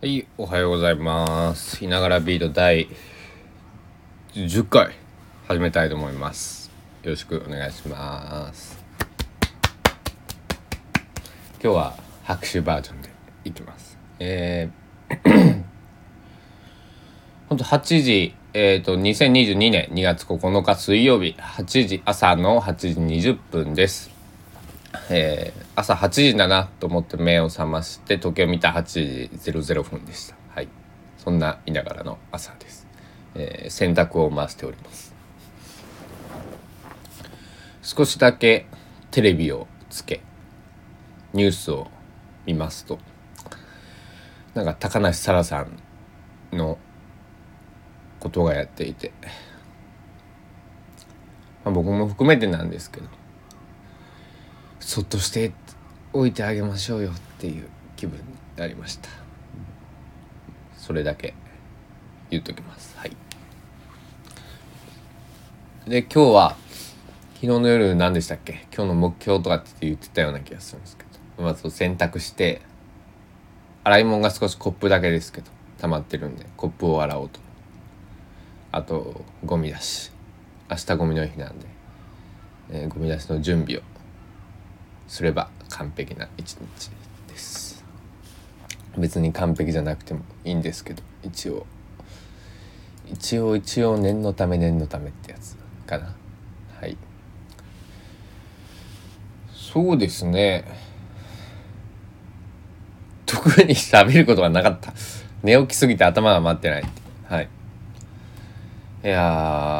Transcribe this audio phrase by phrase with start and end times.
[0.00, 1.84] はい、おはようございます。
[1.84, 2.86] いながらビート第
[4.32, 4.92] 10回
[5.48, 6.70] 始めたいと思います。
[7.02, 8.78] よろしくお願いします。
[11.60, 13.10] 今日は拍手バージョンで
[13.44, 13.98] いきます。
[14.20, 15.64] えー、
[17.48, 24.17] ほんと8時、えっ、と、2022年2月9日水曜日、8時、朝の8時20分です。
[25.10, 30.36] えー朝8時だなと思って目を覚まして時計を見た8時00分でした。
[30.48, 30.68] はい。
[31.18, 32.86] そんないながらの朝です、
[33.34, 35.14] えー洗濯を回しております。
[37.82, 38.66] 少しだけ
[39.10, 40.20] テレビをつけ
[41.32, 41.88] ニュースを
[42.44, 42.98] 見ますと
[44.54, 45.78] なんか高梨沙羅さん
[46.56, 46.78] の
[48.20, 49.12] ことがやっていて、
[51.64, 53.08] まあ、僕も含めてなんですけど
[54.80, 55.52] そっとして
[56.12, 58.24] おいてあげましょうよっていう気分に
[58.56, 59.08] なりました。
[60.76, 61.34] それだけ。
[62.30, 62.96] 言っときます。
[62.96, 63.16] はい。
[65.86, 66.56] で今日は
[67.34, 68.66] 昨日の夜何でしたっけ？
[68.74, 71.04] 今日の目標とかって言ってたような気がするんですけ
[71.36, 71.42] ど。
[71.42, 72.62] まず洗濯して
[73.84, 77.40] 洗い物が少しコップだけですけど溜まってるんでコップを洗おうと。
[78.72, 80.10] あとゴミ出し。
[80.70, 81.66] 明日ゴミの日なんで、
[82.70, 83.82] えーゴミ出しの準備を
[85.08, 86.90] すれば完璧な一日
[87.26, 87.84] です。
[88.96, 91.66] 別に完璧じゃなくてもいいんですけど一応。
[93.10, 95.56] 一応一応念のため念のためってやつ
[95.86, 96.14] かな。
[96.80, 96.96] はい。
[99.52, 100.64] そうですね。
[103.24, 104.92] 特に喋ることがなかった。
[105.42, 106.84] 寝起きすぎて頭が回ってない
[107.28, 107.48] はい。
[109.04, 109.77] いや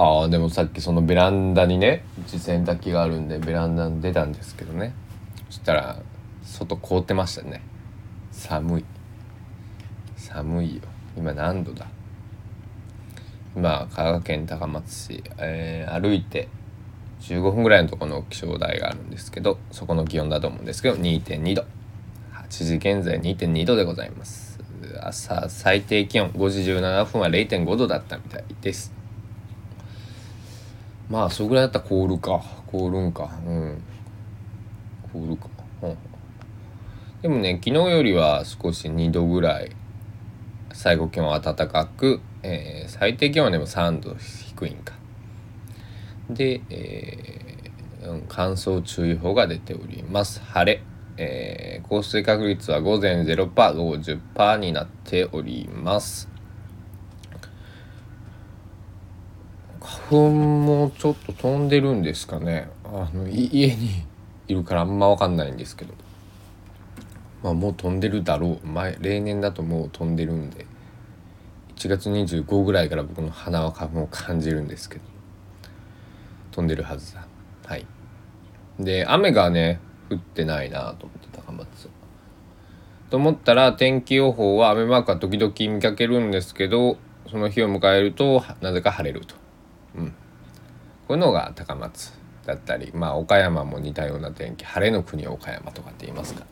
[0.00, 4.94] ーあでもさっきそのベランダにねうち洗濯機があるんでベランダに出たんですけどね。
[5.48, 5.98] そしたら
[6.44, 7.62] 外凍ってましたね。
[8.30, 8.84] 寒い。
[10.16, 10.82] 寒いよ。
[11.16, 11.86] 今何度だ？
[13.56, 16.48] 今香川県高松市、えー歩いて
[17.22, 21.64] 15分ぐらいのとこの気象台があるんですけどそこの気温だと思うんですけど2.2度。
[22.32, 24.60] 8時現在2.2度でございます。
[25.02, 28.99] 朝最低気温5時17分は0.5度だったみたいです。
[31.10, 32.40] まあそれぐらいだったら凍るか。
[32.70, 33.28] 凍るんか。
[33.44, 33.82] うん。
[35.12, 35.48] 凍るか、
[35.82, 35.96] うん、
[37.20, 39.72] でもね昨日よりは少し2度ぐらい
[40.72, 44.94] 最高気温は暖かく、えー最低気温はでも3度低いんか。
[46.30, 50.40] で、えーうん乾燥注意報が出ております。
[50.40, 50.82] 晴れ。
[51.16, 56.29] えー降水確率は午前0%午後10%になっております。
[59.90, 62.68] 花粉もちょっと飛んでるんですかね。
[62.84, 64.04] あの家に
[64.46, 65.94] いるからあんま分かんないんですけど。
[67.42, 68.66] まあもう飛んでるだろう。
[68.66, 70.66] 前例年だともう飛んでるんで。
[71.74, 75.02] 1月25ぐらいから僕の鼻は花粉を感じるんですけど。
[76.52, 77.26] 飛んでるはずだ。
[77.66, 77.86] はい。
[78.78, 81.90] で雨がね降ってないなと思って高松は。
[83.10, 86.96] と思ったら天気予報は雨マークは時々見かけるんですけど
[87.28, 89.34] その日を迎えるとなぜか晴れると。
[89.96, 90.08] うん。
[90.08, 90.14] こ
[91.10, 92.12] ういうのが高松
[92.46, 96.46] だったりまあ岡山も似たような天気晴れの国岡山とかって言いますか、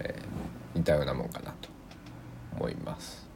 [0.00, 1.68] えー似たようなもんかなと
[2.56, 3.28] 思います、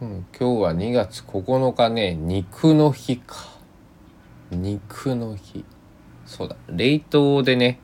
[0.00, 3.36] うん、今日は2月9日ね肉の日か。
[4.50, 5.64] 肉の日。
[6.26, 7.80] そうだ冷凍でね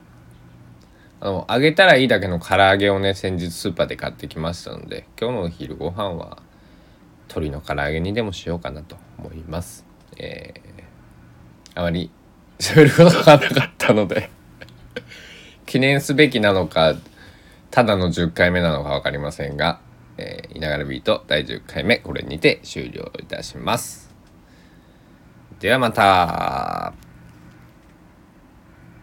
[1.20, 6.38] あの揚げたらいいだけの唐揚げをね先日スーパーで買ってきましたので今日のお昼ご飯は
[7.28, 9.88] 鶏の唐揚げにでもしようかなと思います。
[10.16, 12.10] えー、あまり
[12.58, 14.30] 喋ることがなかったので
[15.66, 16.94] 記念すべきなのか
[17.70, 19.80] ただの10回目なのか分かりませんが
[20.16, 24.08] 「えー、いながらビート」第10回目これにて終了いたします。
[25.60, 27.07] ではまた。